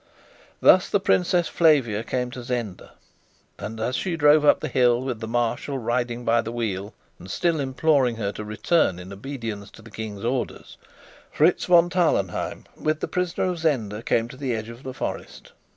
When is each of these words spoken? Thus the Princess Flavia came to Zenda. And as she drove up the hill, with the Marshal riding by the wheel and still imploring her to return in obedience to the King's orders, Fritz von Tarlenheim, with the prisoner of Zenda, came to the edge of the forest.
Thus 0.61 0.89
the 0.89 0.99
Princess 0.99 1.47
Flavia 1.47 2.03
came 2.03 2.31
to 2.31 2.41
Zenda. 2.41 2.93
And 3.59 3.79
as 3.79 3.95
she 3.95 4.17
drove 4.17 4.43
up 4.43 4.59
the 4.59 4.67
hill, 4.67 4.99
with 5.03 5.19
the 5.19 5.27
Marshal 5.27 5.77
riding 5.77 6.25
by 6.25 6.41
the 6.41 6.51
wheel 6.51 6.95
and 7.19 7.29
still 7.29 7.59
imploring 7.59 8.15
her 8.15 8.31
to 8.31 8.43
return 8.43 8.97
in 8.97 9.13
obedience 9.13 9.69
to 9.69 9.83
the 9.83 9.91
King's 9.91 10.25
orders, 10.25 10.79
Fritz 11.31 11.65
von 11.65 11.91
Tarlenheim, 11.91 12.63
with 12.75 12.99
the 12.99 13.07
prisoner 13.07 13.43
of 13.45 13.59
Zenda, 13.59 14.01
came 14.01 14.27
to 14.29 14.37
the 14.37 14.55
edge 14.55 14.69
of 14.69 14.81
the 14.81 14.95
forest. 14.95 15.51